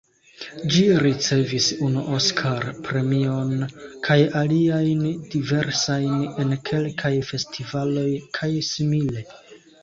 Ĝi 0.75 0.83
ricevis 1.01 1.65
unu 1.87 2.05
Oskar-premion 2.19 3.51
kaj 4.07 4.17
aliajn 4.39 5.05
diversajn 5.35 6.17
en 6.45 6.57
kelkaj 6.71 7.13
festivaloj 7.29 8.09
kaj 8.41 8.51
simile. 8.71 9.25